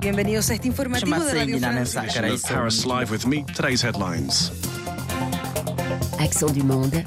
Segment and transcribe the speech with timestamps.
[0.00, 1.98] Bienvenidos a este informativo de Radio France.
[2.48, 3.44] Paris Live with me.
[3.54, 4.50] Today's headlines.
[6.18, 7.04] Accent du monde.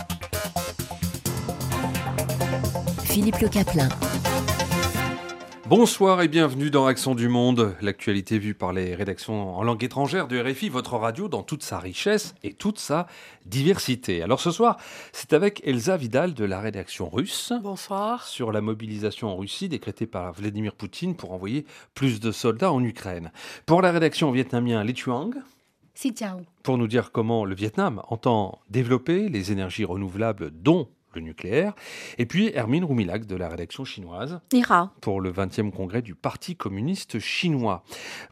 [3.04, 3.90] Philippe Le Caplin.
[5.66, 10.28] Bonsoir et bienvenue dans Accent du Monde, l'actualité vue par les rédactions en langue étrangère
[10.28, 13.08] de RFI, votre radio dans toute sa richesse et toute sa
[13.46, 14.22] diversité.
[14.22, 14.78] Alors ce soir,
[15.14, 17.54] c'est avec Elsa Vidal de la rédaction russe.
[17.62, 18.28] Bonsoir.
[18.28, 22.84] Sur la mobilisation en Russie décrétée par Vladimir Poutine pour envoyer plus de soldats en
[22.84, 23.32] Ukraine.
[23.66, 25.34] Pour la rédaction vietnamien Li Chuang.
[26.64, 31.74] Pour nous dire comment le Vietnam entend développer les énergies renouvelables dont le nucléaire.
[32.18, 34.40] Et puis Hermine Roumilac de la rédaction chinoise.
[34.52, 34.94] Ira.
[35.02, 37.84] Pour le 20e congrès du Parti communiste chinois.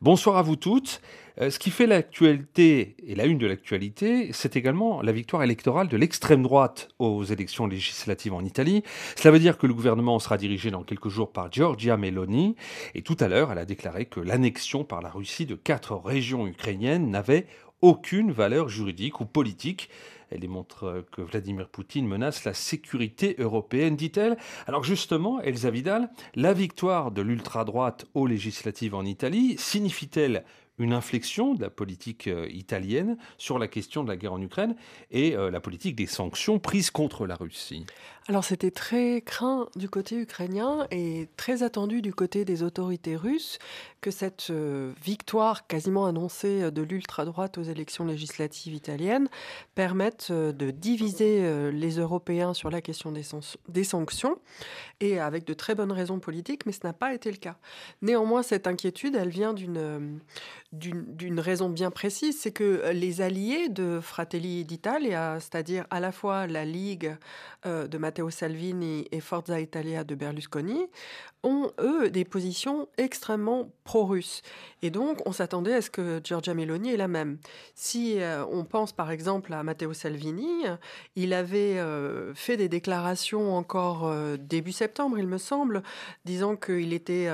[0.02, 1.02] Bonsoir à vous toutes.
[1.40, 5.88] Euh, ce qui fait l'actualité et la une de l'actualité, c'est également la victoire électorale
[5.88, 8.84] de l'extrême droite aux élections législatives en Italie.
[9.16, 12.56] Cela veut dire que le gouvernement sera dirigé dans quelques jours par Giorgia Meloni.
[12.96, 16.48] Et tout à l'heure, elle a déclaré que l'annexion par la Russie de quatre régions
[16.48, 17.48] ukrainiennes n'avait
[17.82, 19.90] aucune valeur juridique ou politique.
[20.32, 24.38] Elle démontre que Vladimir Poutine menace la sécurité européenne, dit-elle.
[24.66, 30.44] Alors justement, Elsa Vidal, la victoire de l'ultra-droite aux législatives en Italie signifie-t-elle
[30.82, 34.76] une inflexion de la politique euh, italienne sur la question de la guerre en Ukraine
[35.12, 37.86] et euh, la politique des sanctions prises contre la Russie?
[38.28, 43.58] Alors c'était très craint du côté ukrainien et très attendu du côté des autorités russes
[44.02, 49.30] que cette euh, victoire quasiment annoncée de l'ultra-droite aux élections législatives italiennes
[49.76, 54.40] permette euh, de diviser euh, les Européens sur la question des, sanctions
[55.00, 57.58] et avec de très bonnes raisons politiques, mais ce n'a pas été le cas.
[58.02, 60.20] Néanmoins, cette inquiétude, elle vient d'une
[61.40, 66.66] raison bien précise, c'est que les alliés de Fratelli d'Italia, c'est-à-dire à la fois la
[66.66, 67.16] Ligue
[67.66, 70.86] de Matteo Salvini et Forza Italia de Berlusconi
[71.44, 74.42] ont, eux, des positions extrêmement pro-russes.
[74.82, 77.38] Et donc, on s'attendait à ce que Giorgia Meloni ait la même.
[77.74, 80.66] Si euh, on pense par exemple à Matteo Salvini,
[81.16, 85.84] il avait euh, fait des déclarations encore euh, début septembre, il me semble,
[86.26, 87.30] disant qu'il était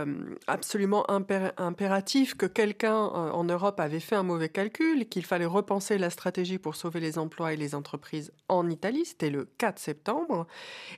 [0.46, 6.12] absolument impératif que quelqu'un en Europe avait fait un mauvais calcul, qu'il fallait repenser la
[6.12, 9.06] stratégie pour sauver les emplois et les entreprises en Italie.
[9.06, 10.48] C'était le 4 septembre.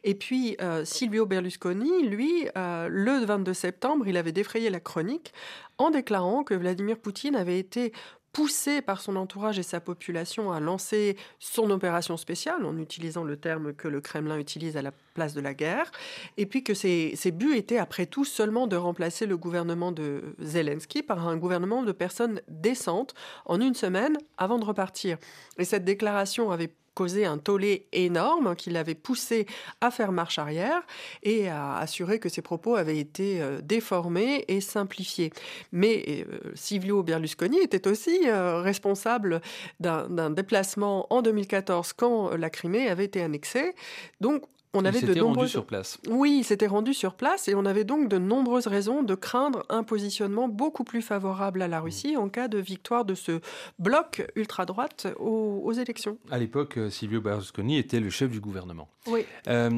[0.03, 5.34] Et puis, Silvio Berlusconi, lui, le 22 septembre, il avait défrayé la chronique
[5.78, 7.94] en déclarant que Vladimir Poutine avait été
[8.31, 13.38] poussé par son entourage et sa population à lancer son opération spéciale, en utilisant le
[13.38, 15.91] terme que le Kremlin utilise à la place de la guerre,
[16.38, 20.35] et puis que ses, ses buts étaient après tout seulement de remplacer le gouvernement de
[20.40, 23.16] Zelensky par un gouvernement de personnes décentes
[23.46, 25.18] en une semaine avant de repartir.
[25.58, 29.46] Et cette déclaration avait un tollé énorme qui l'avait poussé
[29.82, 30.82] à faire marche arrière
[31.24, 35.32] et à assurer que ses propos avaient été euh, déformés et simplifiés.
[35.72, 39.42] Mais euh, Silvio Berlusconi était aussi euh, responsable
[39.80, 43.74] d'un déplacement en 2014 quand la Crimée avait été annexée.
[44.20, 44.44] Donc
[44.74, 45.38] on avait de nombreuses...
[45.38, 46.00] rendu sur place.
[46.07, 49.66] Oui, il s'était rendu sur place et on avait donc de nombreuses raisons de craindre
[49.69, 53.41] un positionnement beaucoup plus favorable à la Russie en cas de victoire de ce
[53.79, 56.18] bloc ultra-droite aux, élections.
[56.29, 58.90] À l'époque, euh, Silvio Berlusconi était le chef du gouvernement.
[59.08, 59.25] Oui.
[59.47, 59.69] Euh,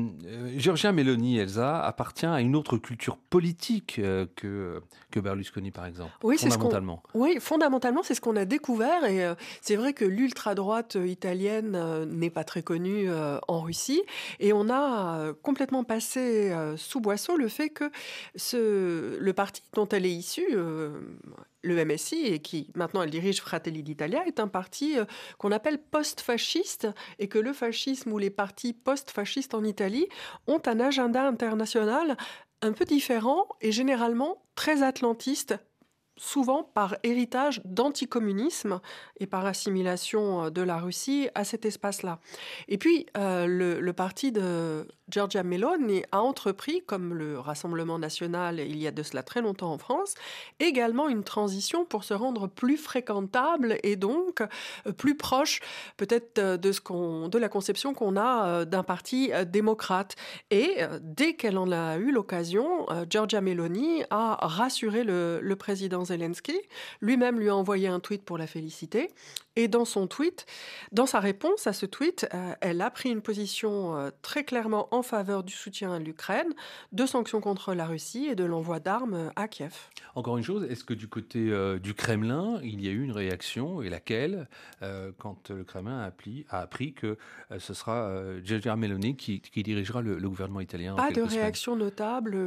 [0.57, 4.81] Giorgia Meloni, Elsa, appartient à une autre culture politique euh, que,
[5.12, 6.12] que Berlusconi, par exemple.
[6.24, 7.03] Oui, fondamentalement.
[7.13, 9.06] oui, fondamentalement, c'est ce qu'on a découvert.
[9.06, 13.09] Et euh, c'est vrai que l'ultra-droite italienne n'est pas très connue
[13.47, 14.01] en Russie.
[14.40, 17.92] Et on a euh, complètement passé euh, sous boisseau le fait que
[18.36, 21.02] ce, le parti dont elle est issue, euh,
[21.64, 24.96] le MSI, et qui maintenant elle dirige Fratelli d'Italia, est un parti
[25.38, 26.88] qu'on appelle post-fasciste,
[27.19, 30.08] et que le fascisme ou les partis post-fascistes en Italie
[30.47, 32.18] ont un agenda international
[32.62, 35.56] un peu différent et généralement très atlantiste,
[36.18, 38.80] souvent par héritage d'anticommunisme
[39.20, 42.20] et par assimilation de la Russie à cet espace-là.
[42.68, 48.78] Et puis, le, le, parti de Giorgia Meloni a entrepris, comme le Rassemblement national il
[48.78, 50.16] y a de cela très longtemps en France,
[50.60, 55.60] également une transition pour se rendre plus fréquentable et donc euh, plus proche
[55.98, 56.72] peut-être euh, de,
[57.28, 60.16] de la conception qu'on a euh, d'un parti démocrate.
[60.50, 66.59] Et dès qu'elle en a eu l'occasion, Giorgia Meloni a rassuré le président Zelensky,
[67.01, 69.09] lui-même lui a envoyé un tweet pour la féliciter.
[69.57, 70.45] Et dans son tweet,
[70.94, 72.25] dans sa réponse à ce tweet,
[72.62, 76.53] elle a pris une position très clairement en faveur du soutien à l'Ukraine,
[76.94, 79.75] de sanctions contre la Russie et de l'envoi d'armes à Kiev.
[80.15, 83.12] Encore une chose, est-ce que du côté euh, du Kremlin, il y a eu une
[83.12, 84.47] réaction et laquelle,
[84.81, 87.18] euh, quand le Kremlin a, appris, a appris que
[87.51, 88.12] euh, ce sera
[88.44, 92.38] Giorgia Meloni qui, dirigera le, gouvernement italien Pas de réaction notable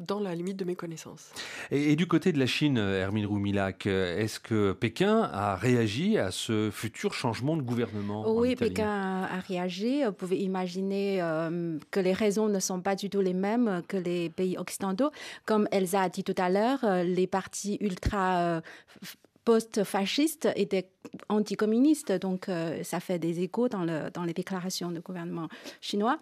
[0.00, 1.30] dans la limite de mes connaissances.
[1.70, 6.70] Et, du côté de la Chine, Hermine Roumilac, est-ce que Pékin a réagi à ce
[6.72, 8.88] futur changement de gouvernement Oui, Pékin
[9.22, 10.04] a réagi.
[10.04, 13.96] Vous pouvez imaginer euh, que les raisons ne sont pas du tout les mêmes que
[13.96, 15.10] les pays occidentaux.
[15.44, 18.60] Comme Elsa a dit tout à l'heure, euh, les partis ultra euh,
[19.50, 20.86] post-fascistes étaient
[21.28, 25.48] anticommunistes, donc euh, ça fait des échos dans, le, dans les déclarations du gouvernement
[25.80, 26.18] chinois.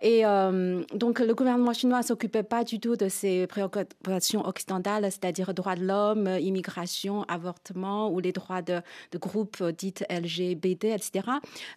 [0.00, 5.52] Et euh, donc le gouvernement chinois s'occupait pas du tout de ces préoccupations occidentales, c'est-à-dire
[5.52, 8.80] droits de l'homme, immigration, avortement ou les droits de,
[9.12, 11.10] de groupes dits LGBT, etc.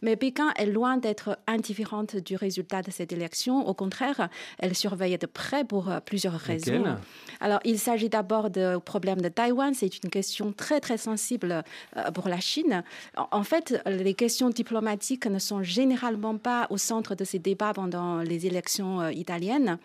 [0.02, 3.68] Mais Pékin est loin d'être indifférente du résultat de cette élection.
[3.68, 4.30] Au contraire,
[4.60, 6.96] elle surveille de près pour euh, plusieurs raisons.
[7.42, 9.74] Alors, il s'agit d'abord du problème de Taïwan.
[9.74, 11.64] C'est une question très, très sensible
[12.14, 12.84] pour la Chine.
[13.32, 18.20] En fait, les questions diplomatiques ne sont généralement pas au centre de ces débats pendant
[18.20, 19.78] les élections euh, italiennes.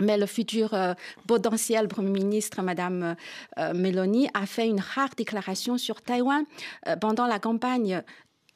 [0.00, 0.94] Mais le futur euh,
[1.26, 3.16] potentiel Premier ministre, Madame
[3.58, 6.44] euh, Meloni, a fait une rare déclaration sur Taïwan
[7.00, 8.02] pendant la campagne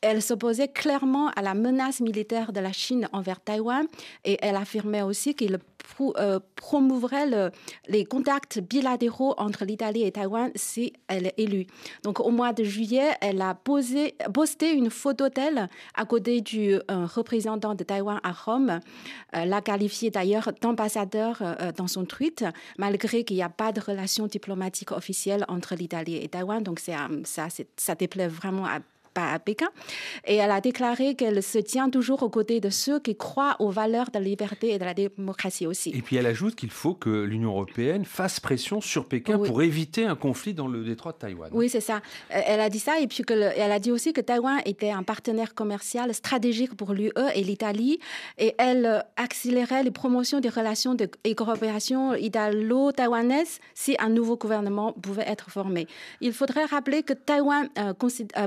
[0.05, 3.87] elle s'opposait clairement à la menace militaire de la Chine envers Taïwan
[4.27, 5.59] et elle affirmait aussi qu'il
[6.19, 7.53] euh, promouvrait
[7.89, 11.67] les contacts bilatéraux entre l'Italie et Taïwan si elle est élue.
[12.03, 14.15] Donc au mois de juillet, elle a posté
[14.73, 18.81] une photo d'elle à côté du euh, représentant de Taïwan à Rome,
[19.37, 21.43] euh, l'a qualifié d'ailleurs d'ambassadeur
[21.77, 22.45] dans son tweet,
[22.77, 26.63] malgré qu'il n'y a pas de relation diplomatique officielle entre l'Italie et Taïwan.
[26.63, 28.81] Donc ça, ça déplaît vraiment à
[29.15, 29.69] pas à Pékin.
[30.27, 33.71] Et elle a déclaré qu'elle se tient toujours aux côtés de ceux qui croient aux
[33.71, 35.91] valeurs de la liberté et de la démocratie aussi.
[35.91, 40.05] Et puis elle ajoute qu'il faut que l'Union européenne fasse pression sur Pékin pour éviter
[40.05, 41.51] un conflit dans le détroit de Taïwan.
[41.53, 41.97] Oui, c'est ça.
[42.35, 44.91] Euh, elle a dit ça et puis que elle a dit aussi que Taïwan était
[44.91, 47.99] un partenaire commercial stratégique pour l'UE et l'Italie
[48.39, 54.37] et elle euh, accélérait les promotions des relations de, et coopération italo-taïwanaise si un nouveau
[54.37, 55.87] gouvernement pouvait être formé.
[56.21, 57.93] Il faudrait rappeler que Taïwan, euh,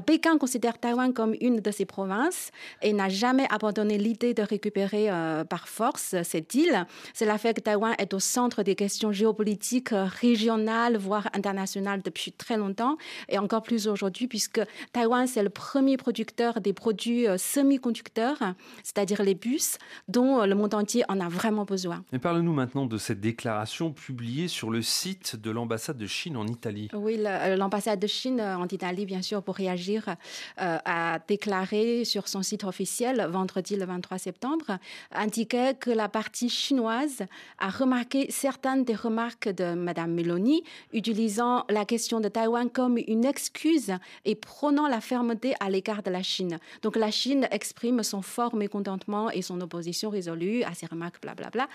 [0.06, 2.50] Pékin considère considère Taïwan comme une de ses provinces
[2.82, 6.88] et n'a jamais abandonné l'idée de récupérer euh, par force cette île.
[7.14, 12.32] Cela fait que Taïwan est au centre des questions géopolitiques euh, régionales, voire internationales depuis
[12.32, 12.98] très longtemps
[13.30, 14.60] et encore plus aujourd'hui puisque
[14.94, 19.78] Taïwan, c'est le premier producteur des produits euh, semi-conducteurs, c'est-à-dire les bus,
[20.08, 22.04] dont le monde entier en a vraiment besoin.
[22.14, 26.48] Et parle-nous maintenant de cette déclaration publiée sur le site de l'ambassade de Chine en
[26.48, 26.90] Italie.
[26.96, 27.20] Oui,
[27.58, 30.16] l'ambassade de Chine en Italie, bien sûr, pour réagir euh,
[30.58, 34.78] a déclaré sur son site officiel vendredi le 23 septembre,
[35.12, 37.24] indiquait que la partie chinoise
[37.60, 40.64] a remarqué certaines des remarques de Madame Meloni,
[40.94, 43.94] utilisant la question de Taïwan comme une excuse
[44.26, 46.60] et prônant la fermeté à l'égard de la Chine.
[46.82, 51.68] Donc la Chine exprime son fort mécontentement et son opposition résolue à ces remarques, blablabla.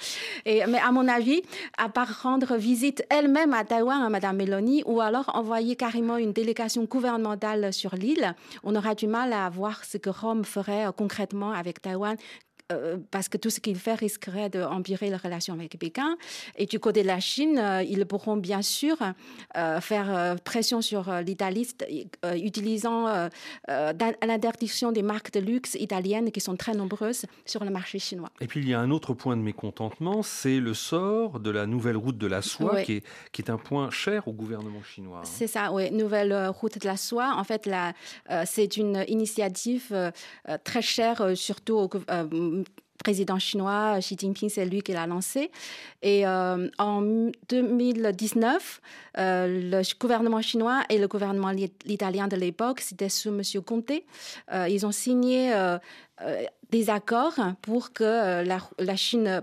[0.44, 1.42] Et, mais à mon avis,
[1.78, 6.32] à part rendre visite elle-même à Taïwan à Madame Meloni ou alors envoyer carrément une
[6.32, 10.92] délégation gouvernementale sur l'île, on aura du mal à voir ce que Rome ferait euh,
[10.92, 12.16] concrètement avec Taïwan
[12.72, 16.16] euh, parce que tout ce qu'il fait risquerait d'empirer les relations avec Pékin.
[16.56, 18.96] Et du côté de la Chine, euh, ils pourront bien sûr
[19.56, 21.68] euh, faire pression sur l'Italie,
[22.34, 23.28] utilisant
[23.68, 28.30] l'interdiction des marques de luxe italiennes qui sont très nombreuses sur le marché chinois.
[28.40, 31.66] Et puis il y a un autre point de mécontentement, c'est le sort de la
[31.66, 35.20] nouvelle route de la soie, qui, est, qui, est, un point cher au gouvernement chinois.
[35.20, 35.24] Hein.
[35.24, 37.34] C'est ça, oui, nouvelle route de la soie.
[37.36, 37.68] En fait,
[38.44, 40.12] c'est une initiative
[40.64, 41.88] très chère, surtout au
[43.02, 45.50] président chinois Xi Jinping, c'est lui qui l'a lancé.
[46.02, 47.02] Et euh, en
[47.48, 48.80] 2019,
[49.18, 51.52] euh, le gouvernement chinois et le gouvernement
[51.86, 53.42] italien de l'époque, c'était sous M.
[53.64, 53.92] Conte,
[54.52, 55.52] euh, ils ont signé
[56.70, 59.42] des accords pour que la, la Chine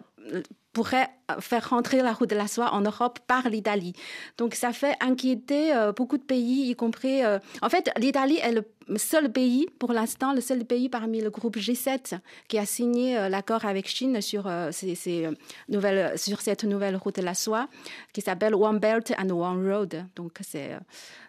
[0.72, 1.10] pourrait
[1.40, 3.94] faire rentrer la route de la soie en Europe par l'Italie.
[4.38, 7.24] Donc ça fait inquiéter euh, beaucoup de pays, y compris...
[7.24, 8.66] Euh, en fait, l'Italie est le
[8.98, 13.30] seul pays, pour l'instant, le seul pays parmi le groupe G7 qui a signé euh,
[13.30, 17.68] l'accord avec Chine sur, sur cette nouvelle route de la soie
[18.14, 20.06] qui s'appelle One Belt and One Road.
[20.16, 20.72] Donc c'est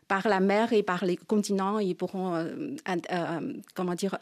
[0.09, 2.45] par la mer et par les continents, ils pourront,
[3.75, 4.19] comment dire,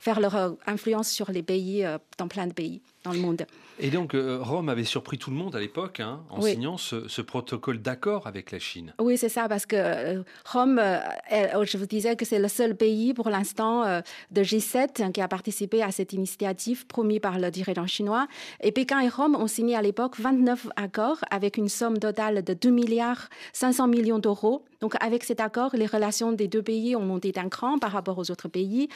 [0.00, 1.84] faire leur influence sur les pays,
[2.16, 3.44] dans plein de pays dans le monde.
[3.78, 7.80] Et donc, Rome avait surpris tout le monde à l'époque hein, en signant ce, protocole
[7.80, 8.94] d'accord avec la Chine.
[9.00, 12.76] Oui, c'est ça, parce que euh, Rome, euh, je vous disais que c'est le seul
[12.76, 14.00] pays pour l'instant euh,
[14.30, 18.26] de G7 qui a participé à cette initiative promise par le dirigeant chinois.
[18.60, 22.54] Et Pékin et Rome ont signé à l'époque 29 accords avec une somme totale de
[22.54, 24.64] 2 milliards 500 millions d'euros.
[24.80, 28.18] Donc, avec cet accord, les relations des deux pays ont monté d'un cran par rapport
[28.18, 28.88] aux autres pays.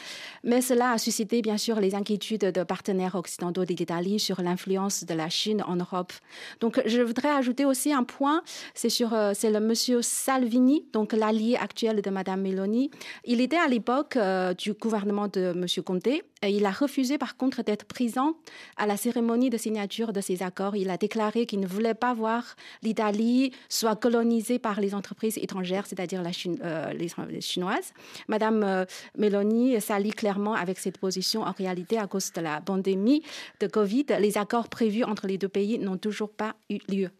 [0.44, 5.04] Mais cela a suscité, bien sûr, les inquiétudes de partenaires occidentaux de l'Italie sur l'influence
[5.04, 6.12] de la Chine en Europe.
[6.60, 8.42] Donc, je voudrais ajouter aussi un point,
[8.74, 12.90] c'est sur, euh, c'est le monsieur Salvini, donc l'allié actuel de Madame Meloni.
[13.24, 16.22] Il était à l'époque euh, du gouvernement de Monsieur Conté.
[16.42, 18.34] Et il a refusé, par contre, d'être présent
[18.76, 20.74] à la cérémonie de signature de ces accords.
[20.74, 25.71] Il a déclaré qu'il ne voulait pas voir l'Italie soit colonisée par les entreprises étrangères,
[25.86, 26.30] c'est-à-dire la
[26.64, 27.92] euh, les, chinoises.
[28.28, 28.86] Madame
[29.16, 31.42] Meloni s'allie clairement avec cette position.
[31.42, 33.22] En réalité, à cause de la pandémie
[33.60, 37.10] de Covid, les accords prévus entre les deux pays n'ont toujours pas eu lieu.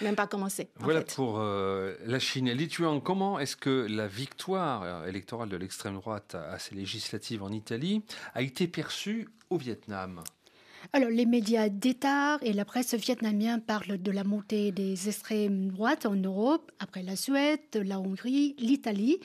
[0.00, 0.68] Même pas commencé.
[0.76, 2.50] Voilà pour euh, la Chine.
[2.50, 7.50] Lituan, comment est-ce que la victoire euh, électorale de l'extrême droite à ces législatives en
[7.50, 8.02] Italie
[8.34, 10.22] a été perçue au Vietnam?
[10.92, 16.06] Alors, les médias d'État et la presse vietnamienne parlent de la montée des extrêmes droites
[16.06, 19.18] en Europe, après la Suède, la Hongrie, l'Italie,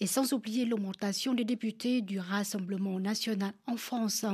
[0.00, 4.26] et sans oublier l'augmentation des députés du Rassemblement national en France,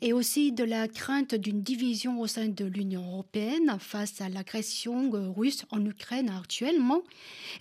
[0.00, 5.10] et aussi de la crainte d'une division au sein de l'Union européenne face à l'agression
[5.32, 7.02] russe en Ukraine actuellement.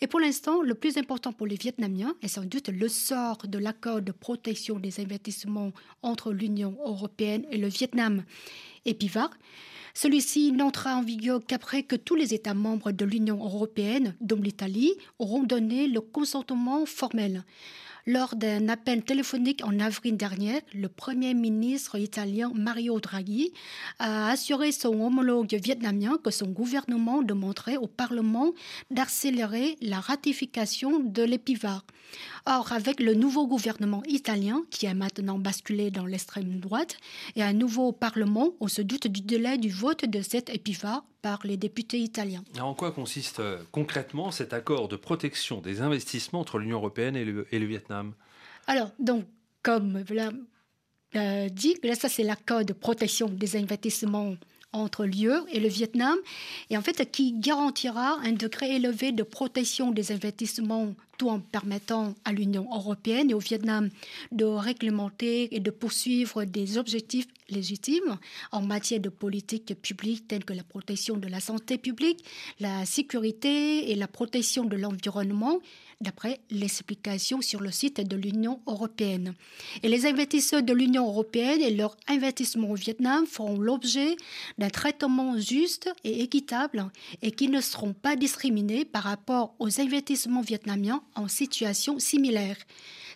[0.01, 3.57] Et pour l'instant, le plus important pour les Vietnamiens est sans doute le sort de
[3.57, 8.23] l'accord de protection des investissements entre l'Union européenne et le Vietnam
[8.85, 9.31] et Pivard.
[9.93, 14.93] Celui-ci n'entrera en vigueur qu'après que tous les États membres de l'Union européenne, dont l'Italie,
[15.17, 17.43] auront donné le consentement formel.
[18.05, 23.51] Lors d'un appel téléphonique en avril dernier, le Premier ministre italien Mario Draghi
[23.99, 28.53] a assuré son homologue vietnamien que son gouvernement demanderait au Parlement
[28.89, 31.85] d'accélérer la ratification de l'EPIVAR.
[32.51, 36.97] Or, avec le nouveau gouvernement italien, qui a maintenant basculé dans l'extrême droite,
[37.35, 41.41] et un nouveau Parlement, on se doute du délai du vote de cette EPIVAR par
[41.43, 42.43] les députés italiens.
[42.59, 47.23] en quoi consiste euh, concrètement cet accord de protection des investissements entre l'Union européenne et
[47.23, 48.13] le, Vietnam?
[48.65, 49.25] Alors, donc,
[49.61, 50.31] comme voilà,
[51.15, 54.33] euh, dit, là, ça c'est l'accord de protection des investissements
[54.73, 56.17] entre l'UE et le Vietnam,
[56.69, 62.15] et en fait qui garantira un degré élevé de protection des investissements tout en permettant
[62.23, 63.89] à l'Union européenne et au Vietnam
[64.31, 68.17] de réglementer et de poursuivre des objectifs légitimes
[68.51, 72.23] en matière de politique publique telles que la protection de la santé publique,
[72.59, 75.59] la sécurité et la protection de l'environnement,
[76.01, 79.33] d'après l'explication sur le site de l'Union européenne.
[79.83, 84.15] Et les investisseurs de l'Union européenne et leurs investissements au Vietnam feront l'objet
[84.57, 86.89] d'un traitement juste et équitable
[87.21, 92.55] et qui ne seront pas discriminés par rapport aux investissements vietnamiens en situation similaire.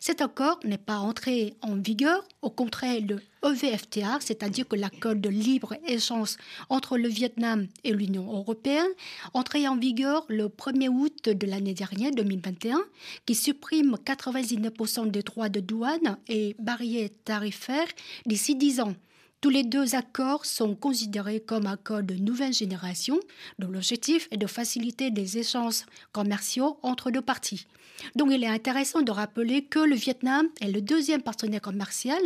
[0.05, 5.29] Cet accord n'est pas entré en vigueur, au contraire le EVFTA, c'est-à-dire que l'accord de
[5.29, 6.35] libre-échange
[6.67, 8.91] entre le Vietnam et l'Union européenne,
[9.33, 12.81] entré en vigueur le 1er août de l'année dernière, 2021,
[13.25, 17.87] qui supprime 99% des droits de douane et barrières tarifaires
[18.25, 18.95] d'ici 10 ans.
[19.43, 23.19] Tous les deux accords sont considérés comme accords de nouvelle génération,
[23.59, 25.81] dont l'objectif est de faciliter les échanges
[26.13, 27.67] commerciaux entre deux parties.
[28.15, 32.21] Donc il est intéressant de rappeler que le Vietnam est le deuxième partenaire commercial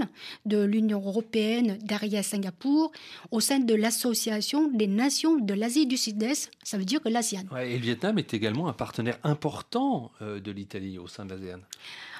[0.45, 2.91] de l'Union européenne derrière Singapour
[3.31, 7.45] au sein de l'Association des nations de l'Asie du Sud-Est, ça veut dire que l'ASEAN.
[7.63, 11.61] et le Vietnam est également un partenaire important euh, de l'Italie au sein de l'ASEAN.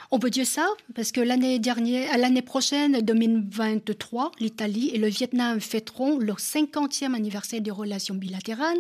[0.10, 6.38] On peut dire ça parce que l'année prochaine, 2023, l'Italie et le Vietnam fêteront leur
[6.38, 8.78] 50e anniversaire de relations bilatérales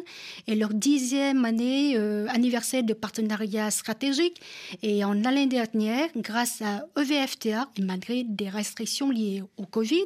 [0.47, 4.39] et leur 10e année euh, anniversaire de partenariat stratégique.
[4.83, 10.05] Et en l'année dernière, grâce à EVFTA et malgré des restrictions liées au Covid,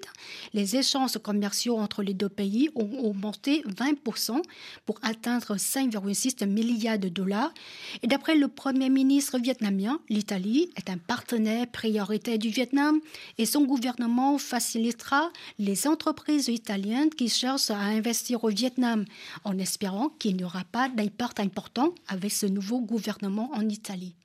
[0.56, 4.42] les échanges commerciaux entre les deux pays ont augmenté 20%
[4.88, 7.54] pour atteindre 5,6 milliards de dollars.
[8.02, 13.02] Et d'après le Premier ministre vietnamien, l'Italie est un partenaire prioritaire du Vietnam
[13.38, 19.04] et son gouvernement facilitera les entreprises italiennes qui cherchent à investir au Vietnam
[19.44, 24.16] en espérant qu'il n'y aura pas d'impact important avec ce nouveau gouvernement en Italie.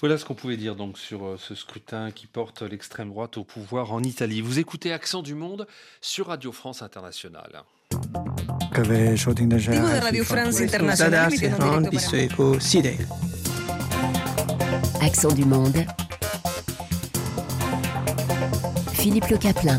[0.00, 3.44] Voilà ce qu'on pouvait dire donc sur euh, ce scrutin qui porte l'extrême droite au
[3.44, 4.42] pouvoir en Italie.
[4.42, 5.66] Vous écoutez Accent du Monde
[6.02, 7.62] sur Radio France Internationale.
[8.74, 11.32] Radio France Internationale.
[15.00, 15.84] Accent du monde
[19.04, 19.76] Philippe Le Caplin.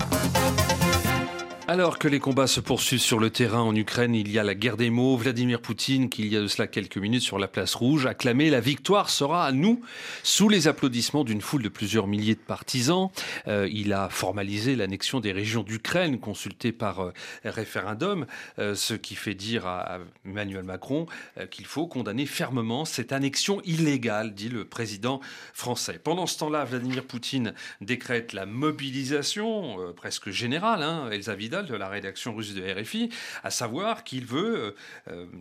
[1.68, 4.54] Alors que les combats se poursuivent sur le terrain en Ukraine, il y a la
[4.54, 5.18] guerre des mots.
[5.18, 8.14] Vladimir Poutine, qui il y a de cela quelques minutes sur la place rouge, a
[8.14, 9.82] clamé la victoire sera à nous,
[10.22, 13.10] sous les applaudissements d'une foule de plusieurs milliers de partisans.
[13.48, 18.28] Euh, il a formalisé l'annexion des régions d'Ukraine, consultées par euh, référendum,
[18.60, 21.08] euh, ce qui fait dire à, Emmanuel Macron
[21.50, 25.20] qu'il faut condamner fermement cette annexion illégale, dit le président
[25.54, 26.00] français.
[26.04, 32.36] Pendant ce temps-là, Vladimir Poutine décrète la mobilisation presque générale, hein, Elsa De la rédaction
[32.36, 33.10] russe de RFI,
[33.44, 34.76] à savoir qu'il veut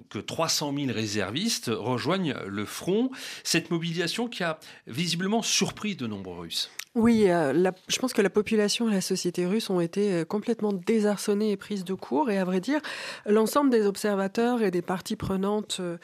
[0.09, 3.11] que 300 000 réservistes rejoignent le front.
[3.42, 6.71] Cette mobilisation qui a visiblement surpris de nombreux Russes.
[6.94, 10.73] Oui, euh, je pense que la population et la société russe ont été euh, complètement
[10.73, 12.30] désarçonnées et prises de court.
[12.30, 12.80] Et à vrai dire,
[13.26, 15.97] l'ensemble des observateurs et des parties prenantes euh,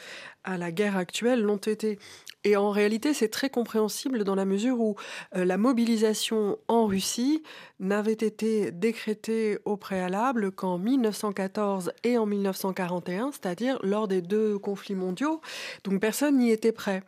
[0.43, 1.97] à la guerre actuelle l'ont été.
[2.43, 4.95] Et en réalité, c'est très compréhensible dans la mesure où
[5.33, 7.43] la mobilisation en Russie
[7.79, 14.95] n'avait été décrétée au préalable qu'en 1914 et en 1941, c'est-à-dire lors des deux conflits
[14.95, 15.41] mondiaux.
[15.83, 17.03] Donc personne n'y était prêt.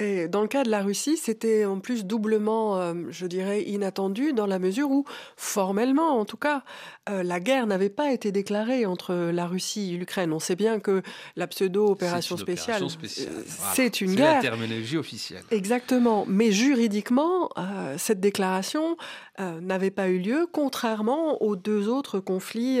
[0.00, 4.32] Et dans le cas de la Russie, c'était en plus doublement, euh, je dirais, inattendu
[4.32, 5.04] dans la mesure où,
[5.36, 6.62] formellement en tout cas,
[7.08, 10.32] euh, la guerre n'avait pas été déclarée entre la Russie et l'Ukraine.
[10.32, 11.02] On sait bien que
[11.34, 13.42] la pseudo-opération spéciale, euh,
[13.74, 14.40] c'est une guerre.
[14.40, 15.42] C'est la terminologie officielle.
[15.50, 16.24] Exactement.
[16.28, 17.50] Mais juridiquement,
[17.96, 18.96] cette déclaration
[19.38, 22.80] n'avait pas eu lieu, contrairement aux deux autres conflits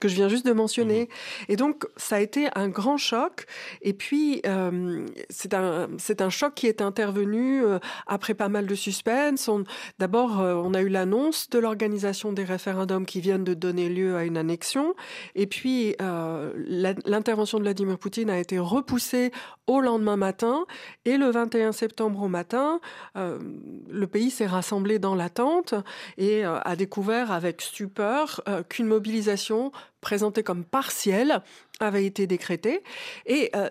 [0.00, 1.00] que je viens juste de mentionner.
[1.00, 1.44] Mhm.
[1.48, 3.46] Et donc, ça a été un grand choc.
[3.82, 8.74] Et puis, euh, c'est un, un choc qui est intervenu euh, après pas mal de
[8.74, 9.48] suspense.
[9.98, 14.16] D'abord, euh, on a eu l'annonce de l'organisation des référendums qui viennent de donner lieu
[14.16, 14.94] à une annexion.
[15.34, 19.32] Et puis, l'intervention de Vladimir Poutine a été repoussée
[19.66, 20.64] au lendemain matin.
[21.04, 22.80] Et le 21 septembre au matin,
[23.14, 25.74] le pays s'est rassemblé dans l'attente
[26.18, 29.43] et a découvert avec stupeur qu'une mobilisation
[30.00, 31.42] présentée comme partielle
[31.84, 32.82] avait été décrétée.
[33.26, 33.68] Et euh,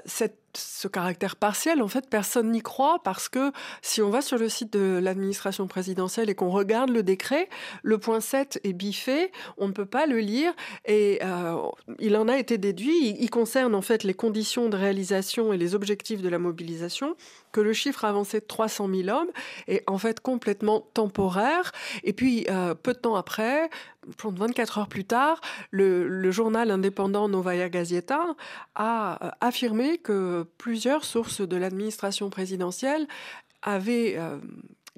[0.55, 3.51] ce caractère partiel, en fait, personne n'y croit parce que
[3.82, 7.50] si on va sur le site de l'administration présidentielle et qu'on regarde le décret,
[7.82, 10.53] le point 7 est biffé, on ne peut pas le lire
[10.86, 11.58] et euh,
[12.00, 15.74] il en a été déduit, il, concerne en fait les conditions de réalisation et les
[15.74, 17.15] objectifs de la mobilisation,
[17.51, 19.32] que le chiffre avancé de 300 000 hommes
[19.67, 21.72] est en fait complètement temporaire.
[22.03, 23.70] Et puis, euh, peu de temps après,
[24.24, 25.39] 24 heures plus tard,
[25.72, 33.08] le, le journal indépendant Novaya Gazeta a euh, affirmé que plusieurs sources de l'administration présidentielle
[33.62, 34.40] avaient euh,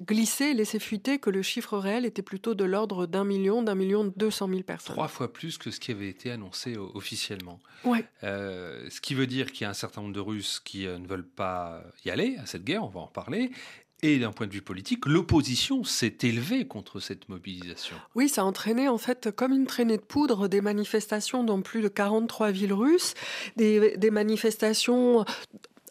[0.02, 4.12] glissé, laissé fuiter que le chiffre réel était plutôt de l'ordre d'un million, d'un million
[4.16, 4.94] deux cent mille personnes.
[4.94, 7.60] Trois fois plus que ce qui avait été annoncé officiellement.
[7.84, 8.04] Ouais.
[8.22, 10.98] Euh, ce qui veut dire qu'il y a un certain nombre de Russes qui euh,
[10.98, 13.50] ne veulent pas y aller à cette guerre, on va en parler,
[14.02, 17.96] et d'un point de vue politique, l'opposition s'est élevée contre cette mobilisation.
[18.14, 21.80] Oui, ça a entraîné en fait comme une traînée de poudre des manifestations dans plus
[21.80, 23.14] de 43 villes russes,
[23.56, 25.24] des, des manifestations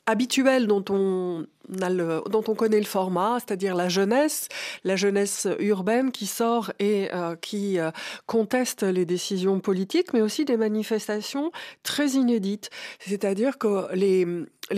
[0.05, 4.49] habituelles dont on dont on connaît le format, c'est-à-dire la jeunesse,
[4.83, 7.91] la jeunesse urbaine qui sort et euh, qui euh,
[8.25, 11.51] conteste les décisions politiques, mais aussi des manifestations
[11.83, 12.69] très inédites.
[12.99, 14.25] C'est-à-dire que les,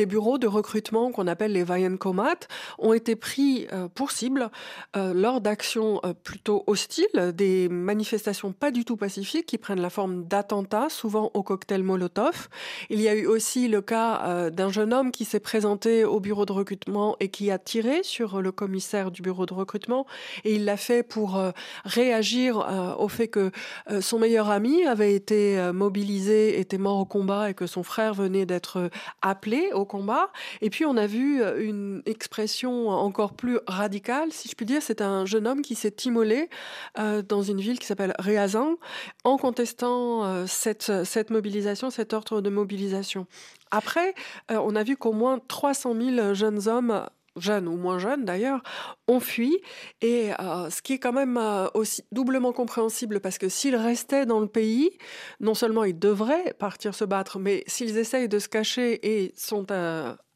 [0.05, 2.47] bureaux de recrutement qu'on appelle les Vajenkomat
[2.77, 4.49] ont été pris euh, pour cible
[4.95, 10.89] lors d'actions plutôt hostiles, des manifestations pas du tout pacifiques qui prennent la forme d'attentats,
[10.89, 12.49] souvent au cocktail Molotov.
[12.89, 16.45] Il y a eu aussi le cas d'un jeune homme qui s'est présenté au bureau
[16.45, 16.76] de recrutement
[17.19, 20.05] et qui a tiré sur le commissaire du bureau de recrutement.
[20.43, 21.51] Et il l'a fait pour euh,
[21.85, 23.51] réagir euh, au fait que
[23.89, 28.13] euh, son meilleur ami avait été mobilisé, était mort au combat et que son frère
[28.13, 28.89] venait d'être
[29.21, 30.31] appelé au combat.
[30.61, 34.81] Et puis on a vu une expression encore plus radicale, si je puis dire.
[34.81, 36.49] C'est un jeune homme qui s'est immolé
[36.95, 38.75] dans une ville qui s'appelle Réazan
[39.23, 43.27] en contestant cette, cette mobilisation, cet ordre de mobilisation.
[43.71, 44.13] Après,
[44.49, 47.07] on a vu qu'au moins 300 000 jeunes hommes
[47.39, 48.61] jeunes ou moins jeunes d'ailleurs,
[49.07, 49.61] ont fui.
[50.01, 54.25] Et euh, ce qui est quand même euh, aussi doublement compréhensible parce que s'ils restaient
[54.25, 54.91] dans le pays,
[55.39, 59.67] non seulement ils devraient partir se battre, mais s'ils essayent de se cacher et sont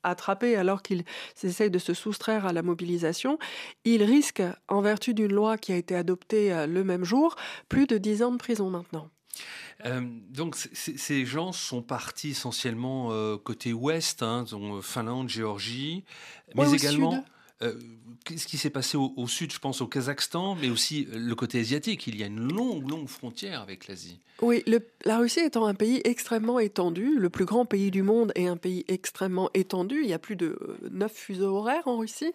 [0.04, 1.04] attrapés alors qu'ils
[1.44, 3.38] essayent de se soustraire à la mobilisation,
[3.86, 7.36] ils risquent, en vertu d'une loi qui a été adoptée le même jour,
[7.70, 9.10] plus de 10 ans de prison maintenant.
[9.86, 16.04] Euh, donc ces gens sont partis essentiellement euh, côté ouest, hein, donc Finlande, Géorgie,
[16.56, 17.24] mais également
[17.64, 17.74] euh,
[18.26, 21.60] qu'est-ce qui s'est passé au, sud, je pense au Kazakhstan, mais aussi euh, le côté
[21.60, 22.08] asiatique.
[22.08, 24.20] Il y a une longue, longue frontière avec l'Asie.
[24.42, 24.64] Oui,
[25.06, 28.58] la Russie étant un pays extrêmement étendu, le plus grand pays du monde et un
[28.58, 30.58] pays extrêmement étendu, il y a plus de
[30.90, 32.34] neuf fuseaux horaires en Russie,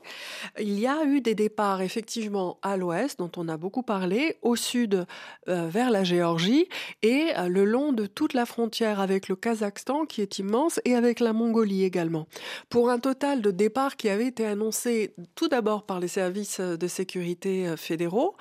[0.60, 4.54] il y a eu des départs effectivement à l'ouest, dont on a beaucoup parlé, au
[4.54, 5.04] sud
[5.48, 6.68] euh, vers la Géorgie
[7.02, 11.18] et le long de toute la frontière avec le Kazakhstan qui est immense et avec
[11.18, 12.28] la Mongolie également.
[12.68, 16.86] Pour un total de départs qui avait été annoncé tout d'abord par les services de
[16.88, 18.36] sécurité fédéraux,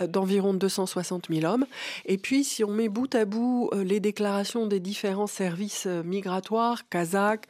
[0.00, 1.66] d'environ 260 000 hommes.
[2.04, 7.46] Et puis, si on met bout à bout les déclarations des différents services migratoires, kazakhs,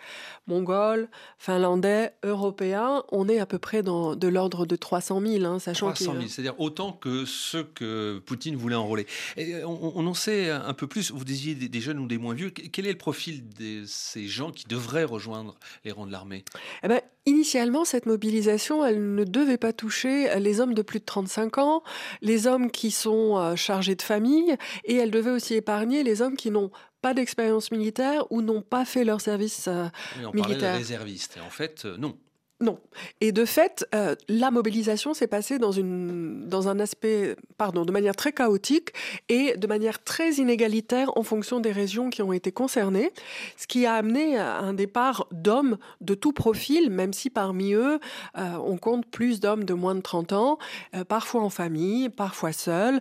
[0.46, 5.58] mongols, finlandais, européens, on est à peu près dans de l'ordre de 300 000, hein,
[5.58, 9.06] sachant 300 000, c'est-à-dire autant que ceux que Poutine voulait enrôler.
[9.36, 11.10] Et on, on, en sait un peu plus.
[11.10, 12.50] Vous disiez des, jeunes ou des moins vieux.
[12.50, 16.44] Quel est le profil de ces gens qui devraient rejoindre les rangs de l'armée?
[16.82, 21.04] Eh ben, Initialement, cette mobilisation, elle ne devait pas toucher les hommes de plus de
[21.04, 21.82] 35 ans,
[22.22, 26.36] les hommes qui sont euh, chargés de famille, et elle devait aussi épargner les hommes
[26.36, 26.70] qui n'ont
[27.02, 29.88] pas d'expérience militaire ou n'ont pas fait leur service euh,
[30.24, 30.72] on militaire.
[30.72, 31.38] de réservistes.
[31.46, 32.16] En fait, euh, non.
[32.60, 32.80] Non.
[33.20, 37.92] Et de fait, euh, la mobilisation s'est passée dans, une, dans un aspect, pardon, de
[37.92, 38.92] manière très chaotique
[39.28, 43.12] et de manière très inégalitaire en fonction des régions qui ont été concernées,
[43.56, 48.00] ce qui a amené à un départ d'hommes de tout profil, même si parmi eux,
[48.36, 50.58] euh, on compte plus d'hommes de moins de 30 ans,
[50.96, 53.00] euh, parfois en famille, parfois seuls,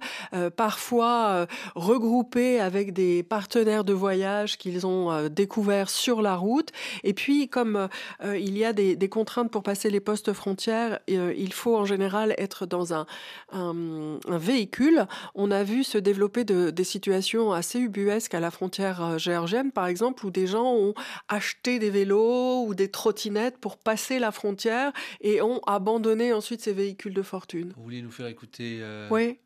[0.56, 6.72] parfois regroupés avec des partenaires de voyage qu'ils ont découverts sur la route.
[7.04, 7.88] Et puis, comme
[8.24, 11.86] il y a des, des contraintes pour passer les postes frontières, euh, il faut en
[11.86, 13.06] général être dans un,
[13.52, 15.06] un, véhicule.
[15.36, 19.72] On a vu se développer de, des situations assez ubuesques à la frontière euh, géorgienne,
[19.72, 20.94] par exemple, où des gens ont
[21.28, 26.74] acheté des vélos ou des trottinettes pour passer la frontière et ont abandonné ensuite ces
[26.74, 27.74] véhicules de fortune.
[27.76, 29.40] Vous voulez nous faire écouter euh, Oui,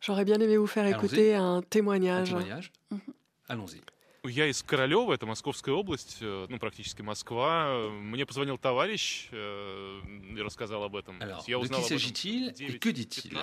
[0.00, 2.34] j'aurais bien aimé vous faire écouter un témoignage.
[2.34, 3.00] Un témoignage mhm.
[3.48, 3.80] Allons-y.
[4.25, 7.89] Я из Королева, это Московская область, э, ну, практически Москва.
[7.89, 9.99] Мне позвонил товарищ э,
[10.37, 11.19] и рассказал об этом.
[11.19, 13.35] Alors, Я узнал de qui s'agit-il et que dit-il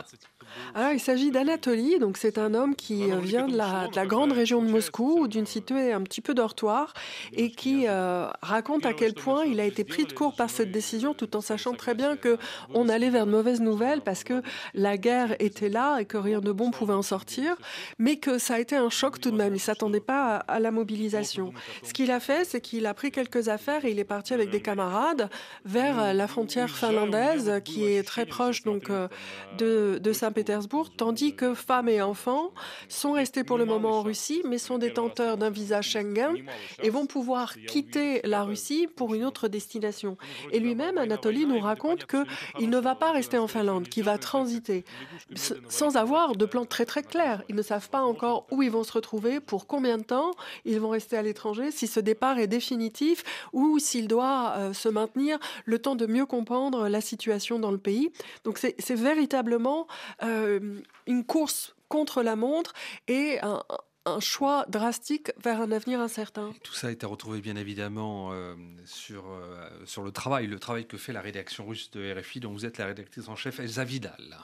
[0.76, 4.30] Alors, il s'agit d'Anatoly, donc c'est un homme qui vient de la, de la grande
[4.30, 6.94] région de Moscou, ou d'une cité un petit peu dortoir,
[7.32, 10.70] et qui euh, raconte à quel point il a été pris de court par cette
[10.70, 12.38] décision, tout en sachant très bien que
[12.72, 14.42] on allait vers de mauvaises nouvelles, parce que
[14.74, 17.56] la guerre était là et que rien de bon pouvait en sortir,
[17.98, 19.56] mais que ça a été un choc tout de même.
[19.56, 21.53] Il s'attendait pas à, à la mobilisation.
[21.83, 24.49] Ce qu'il a fait, c'est qu'il a pris quelques affaires et il est parti avec
[24.49, 25.29] des camarades
[25.65, 29.07] vers la frontière finlandaise, qui est très proche donc euh,
[29.57, 32.51] de, de Saint-Pétersbourg, tandis que femmes et enfants
[32.89, 36.35] sont restés pour le moment en Russie, mais sont détenteurs d'un visa Schengen
[36.81, 40.17] et vont pouvoir quitter la Russie pour une autre destination.
[40.51, 42.25] Et lui-même, Anatoly nous raconte que
[42.59, 44.83] il ne va pas rester en Finlande, qu'il va transiter,
[45.69, 47.43] sans avoir de plan très très clair.
[47.49, 50.31] Ils ne savent pas encore où ils vont se retrouver, pour combien de temps
[50.65, 53.23] ils vont rester à l'étranger, si ce départ est définitif
[53.53, 57.77] ou s'il doit euh, se maintenir le temps de mieux comprendre la situation dans le
[57.77, 58.11] pays.
[58.43, 59.87] Donc c'est véritablement
[60.23, 62.73] euh, une course contre la montre
[63.07, 63.61] et un,
[64.19, 66.51] choix drastique vers un avenir incertain.
[66.61, 69.23] tout ça a été retrouvé bien évidemment euh, sur,
[69.85, 72.79] sur le travail, le travail que fait la rédaction russe de RFI, dont vous êtes
[72.79, 74.37] la rédactrice en chef, Elsa Vidal.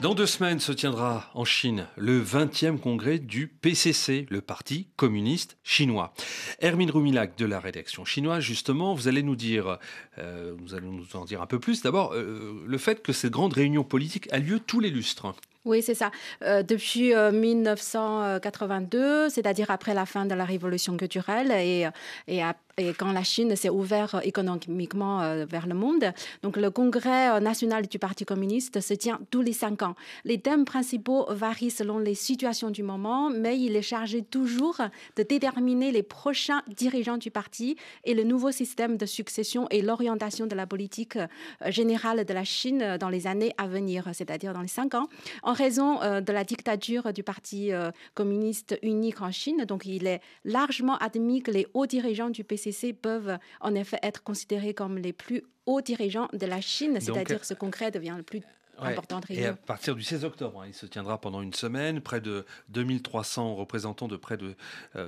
[0.00, 5.58] Dans deux semaines se tiendra en Chine le 20e congrès du PCC, le Parti communiste
[5.62, 6.14] chinois.
[6.58, 9.78] Hermine Rumilac de la rédaction chinoise, justement, vous allez nous dire,
[10.16, 11.82] euh, nous en dire un peu plus.
[11.82, 15.34] D'abord, euh, le fait que cette grande réunion politique a lieu tous les lustres.
[15.66, 16.10] Oui, c'est ça.
[16.40, 21.86] Euh, depuis 1982, c'est-à-dire après la fin de la révolution culturelle et,
[22.26, 26.12] et à et quand la Chine s'est ouverte économiquement euh, vers le monde.
[26.42, 29.94] Donc le congrès euh, national du Parti communiste se tient tous les cinq ans.
[30.24, 34.78] Les thèmes principaux varient selon les situations du moment, mais il est chargé toujours
[35.16, 40.46] de déterminer les prochains dirigeants du parti et le nouveau système de succession et l'orientation
[40.46, 41.26] de la politique euh,
[41.66, 45.08] générale de la Chine dans les années à venir, c'est-à-dire dans les cinq ans,
[45.42, 47.70] en raison de la dictature du Parti
[48.14, 49.64] communiste unique en Chine.
[49.66, 54.22] Donc il est largement admis que les hauts dirigeants du PCC peuvent en effet être
[54.22, 58.42] considérés comme les plus hauts dirigeants de la Chine, c'est-à-dire ce congrès devient le plus
[58.80, 62.00] important Et à partir du 16 octobre, hein, il se tiendra pendant une semaine.
[62.00, 64.54] Près de 2300 représentants de près de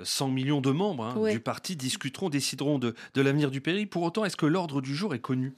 [0.05, 3.87] 100 euh, millions de membres hein, du parti discuteront, décideront de, de l'avenir du pays.
[3.87, 5.55] Pour autant, est-ce que l'ordre du jour est connu?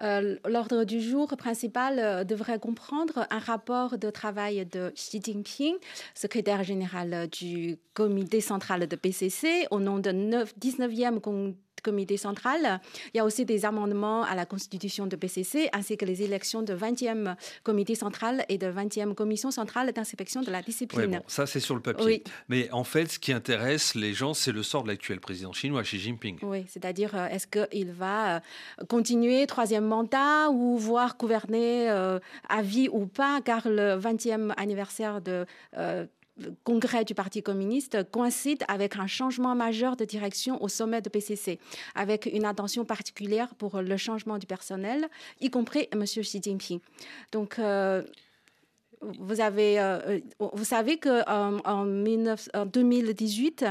[0.00, 5.74] Euh, L'ordre du jour principal euh, devrait comprendre un rapport de travail de Xi Jinping,
[6.14, 11.20] secrétaire général du comité central de PCC, au nom de 19e
[11.82, 12.80] comité central.
[13.12, 16.62] Il y a aussi des amendements à la constitution de PCC, ainsi que les élections
[16.62, 21.20] de 20e comité central et de 20e commission centrale d'inspection de la discipline.
[21.26, 22.22] ça, c'est sur le papier.
[22.48, 25.82] Mais en fait, ce qui intéresse les gens, c'est le sort de l'actuel président chinois,
[25.82, 26.38] Xi Jinping.
[26.42, 28.40] Oui, c'est-à-dire, euh, est-ce qu'il va euh,
[28.88, 32.18] continuer troisième mandat ou voir gouverner euh,
[32.48, 35.46] à vie ou pas, car le 20e anniversaire de
[36.64, 41.58] congrès du Parti communiste coïncide avec un changement majeur de direction au sommet de PCC,
[41.94, 45.08] avec une attention particulière pour le changement du personnel,
[45.40, 46.04] y compris M.
[46.04, 46.80] Xi Jinping.
[47.32, 48.02] Donc, euh,
[49.18, 51.86] vous, avez, euh, vous savez qu'en en,
[52.54, 53.66] en 2018,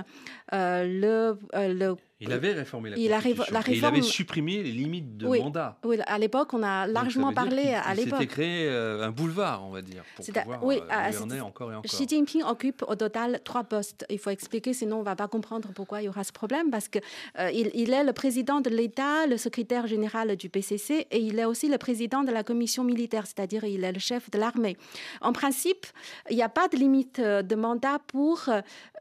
[0.51, 3.45] le, le il avait réformé la il Constitution.
[3.51, 3.73] La réforme...
[3.73, 5.77] Et il avait supprimé les limites de mandat.
[5.83, 7.63] Oui, à l'époque, on a largement parlé.
[7.65, 8.19] Il, à l'époque.
[8.19, 11.75] C'était créé euh, un boulevard, on va dire, pour pouvoir oui, euh, gouverner encore et
[11.75, 11.91] encore.
[11.91, 14.05] Xi Jinping occupe au total trois postes.
[14.09, 16.69] Il faut expliquer, sinon on ne va pas comprendre pourquoi il y aura ce problème,
[16.69, 17.01] parce qu'il
[17.39, 21.45] euh, il est le président de l'État, le secrétaire général du PCC, et il est
[21.45, 24.77] aussi le président de la commission militaire, c'est-à-dire il est le chef de l'armée.
[25.21, 25.87] En principe,
[26.29, 28.49] il n'y a pas de limite de mandat pour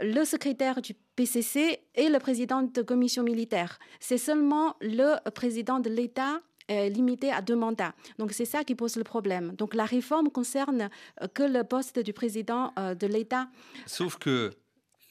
[0.01, 3.79] le secrétaire du PCC et le président de commission militaire.
[4.01, 7.93] C'est seulement le président de l'État euh, limité à deux mandats.
[8.19, 9.53] Donc c'est ça qui pose le problème.
[9.57, 10.89] Donc la réforme concerne
[11.21, 13.49] euh, que le poste du président euh, de l'État.
[13.85, 14.53] Sauf que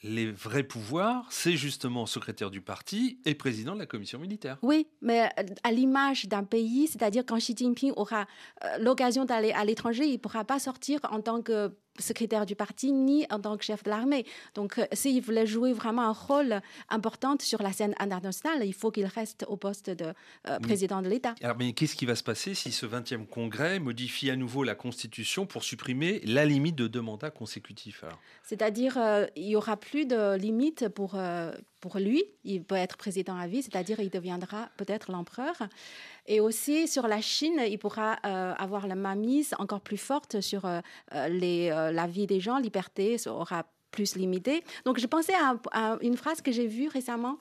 [0.02, 4.58] les vrais pouvoirs, c'est justement secrétaire du parti et président de la commission militaire.
[4.62, 5.28] Oui, mais
[5.62, 8.26] à l'image d'un pays, c'est-à-dire quand Xi Jinping aura
[8.80, 12.92] l'occasion d'aller à l'étranger, il ne pourra pas sortir en tant que secrétaire du parti
[12.92, 14.24] ni en tant que chef de l'armée.
[14.54, 18.90] Donc, euh, s'il voulait jouer vraiment un rôle important sur la scène internationale, il faut
[18.90, 20.12] qu'il reste au poste de
[20.48, 21.34] euh, président de l'État.
[21.42, 24.74] Alors, mais qu'est-ce qui va se passer si ce 20e congrès modifie à nouveau la
[24.74, 28.04] Constitution pour supprimer la limite de deux mandats consécutifs
[28.42, 31.16] C'est-à-dire, euh, il n'y aura plus de limite pour,
[31.80, 32.24] pour lui.
[32.44, 35.56] Il peut être président à vie, c'est-à-dire il deviendra peut-être l'empereur.
[36.26, 40.64] Et aussi sur la Chine, il pourra euh, avoir la mainmise encore plus forte sur
[40.64, 40.80] euh,
[41.14, 44.62] euh, la vie des gens, liberté sera plus limitée.
[44.84, 45.32] Donc, je pensais
[45.72, 47.38] à, une phrase que j'ai vue récemment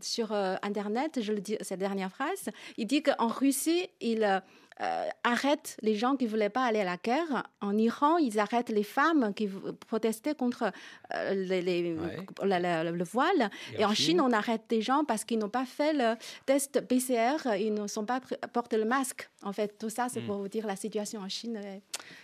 [0.00, 2.50] sur Internet, je le dis, cette dernière phrase.
[2.76, 4.42] Il dit qu'en Russie, il
[4.82, 7.48] euh, arrêtent les gens qui ne voulaient pas aller à la guerre.
[7.60, 9.48] En Iran, ils arrêtent les femmes qui
[9.86, 10.70] protestaient contre
[11.14, 13.50] euh, les, le voile.
[13.78, 17.58] Et, en Chine, on arrête des gens parce qu'ils n'ont pas fait le test PCR,
[17.58, 18.20] ils ne sont pas
[18.52, 19.30] porté le masque.
[19.42, 20.26] En fait, tout ça, c'est hmm.
[20.26, 21.80] pour vous dire la situation en Chine est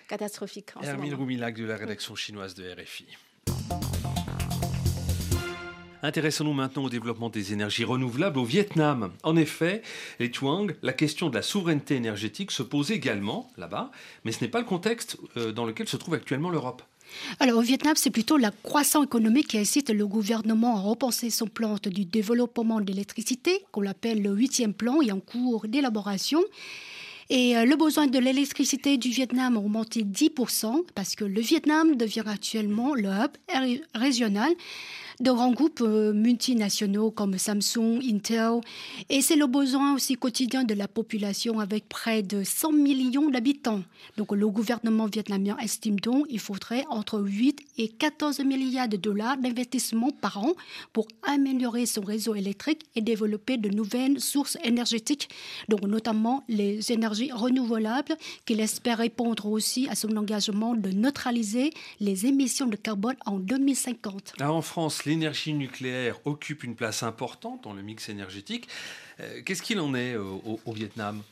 [0.08, 0.70] catastrophique.
[0.82, 3.06] Hermine Roumilac de la rédaction chinoise de RFI.
[6.04, 9.12] Intéressons-nous maintenant au développement des énergies renouvelables au Vietnam.
[9.22, 9.82] En effet,
[10.18, 13.92] les Tuang, la question de la souveraineté énergétique se pose également là-bas,
[14.24, 16.82] mais ce n'est pas le contexte euh, dans lequel se trouve actuellement l'Europe.
[17.38, 21.46] Alors au Vietnam, c'est plutôt la croissance économique qui incite le gouvernement à repenser son
[21.46, 26.42] plan du développement de l'électricité, qu'on appelle le huitième plan, et en cours d'élaboration.
[27.30, 31.96] Et euh, le besoin de l'électricité du Vietnam a augmenté 10% parce que le Vietnam
[31.96, 33.30] devient actuellement le hub
[33.94, 34.52] régional
[35.22, 38.60] de grands groupes euh, multinationaux comme Samsung, Intel.
[39.08, 43.82] Et c'est le besoin aussi quotidien de la population avec près de 100 millions d'habitants.
[44.16, 49.36] Donc le gouvernement vietnamien estime donc qu'il faudrait entre 8 et 14 milliards de dollars
[49.36, 50.54] d'investissement par an
[50.92, 55.28] pour améliorer son réseau électrique et développer de nouvelles sources énergétiques,
[55.68, 62.26] donc notamment les énergies renouvelables, qu'il espère répondre aussi à son engagement de neutraliser les
[62.26, 64.34] émissions de carbone en 2050.
[64.40, 68.66] en France, l'énergie nucléaire occupe une place importante dans le mix énergétique.
[69.20, 71.22] Euh, qu'est-ce qu'il en est au, Vietnam?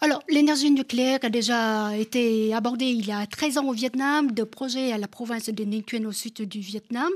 [0.00, 4.30] Alors, l'énergie nucléaire a déjà été abordée il y a 13 ans au Vietnam.
[4.30, 7.10] De projets à la province de Ninh Thuyen au sud du Vietnam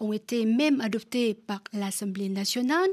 [0.00, 2.88] ont été même adoptés par l'Assemblée nationale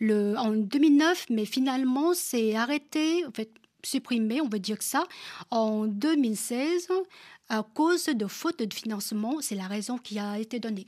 [0.00, 3.50] le, en 2009, mais finalement, c'est arrêté, en fait,
[3.84, 5.04] supprimé, on va dire que ça,
[5.50, 6.88] en 2016
[7.50, 9.40] à cause de faute de financement.
[9.40, 10.86] C'est la raison qui a été donnée.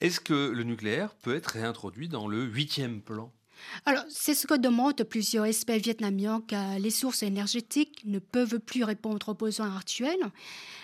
[0.00, 3.32] Est-ce que le nucléaire peut être réintroduit dans le huitième plan?
[3.84, 8.84] Alors, c'est ce que demandent plusieurs experts vietnamiens, car les sources énergétiques ne peuvent plus
[8.84, 10.30] répondre aux besoins actuels.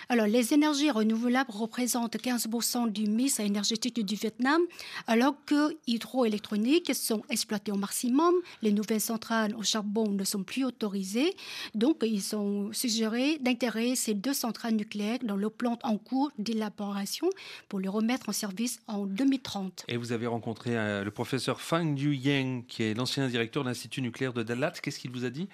[0.09, 4.61] Alors, les énergies renouvelables représentent 15% du mix énergétique du Vietnam,
[5.05, 8.33] alors que hydroélectroniques sont exploitées au maximum.
[8.61, 11.35] Les nouvelles centrales au charbon ne sont plus autorisées.
[11.75, 17.29] Donc, ils sont suggérés d'intégrer ces deux centrales nucléaires dans le plan en cours d'élaboration
[17.67, 19.85] pour les remettre en service en 2030.
[19.89, 24.01] Et vous avez rencontré euh, le professeur Fang Yang, qui est l'ancien directeur de l'Institut
[24.01, 24.71] nucléaire de Dalat.
[24.81, 25.49] Qu'est-ce qu'il vous a dit?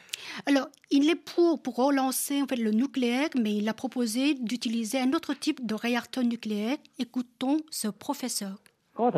[0.45, 4.99] Alors, il est pour, pour relancer en fait, le nucléaire, mais il a proposé d'utiliser
[4.99, 6.77] un autre type de réacteur nucléaire.
[6.99, 8.61] Écoutons ce professeur.
[8.95, 9.13] Alors,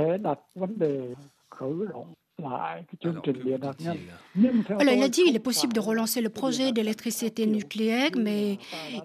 [4.93, 8.57] il a dit qu'il est possible de relancer le projet d'électricité nucléaire, mais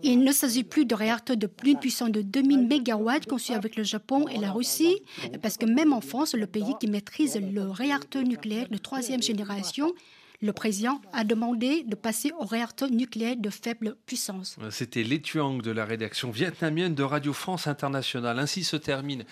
[0.02, 3.84] il ne s'agit plus de réacteurs de plus puissants de 2000 MW conçus avec le
[3.84, 5.00] Japon et la Russie,
[5.42, 9.92] parce que même en France, le pays qui maîtrise le réacteur nucléaire de troisième génération,
[10.40, 14.56] le président a demandé de passer au réacteur nucléaire de faible puissance.
[14.70, 18.38] C'était Lê de la rédaction vietnamienne de Radio France Internationale.
[18.38, 19.24] Ainsi se termine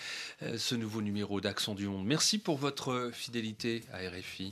[0.43, 2.05] euh, ce nouveau numéro d'Accent du Monde.
[2.05, 4.47] Merci pour votre fidélité à RFI.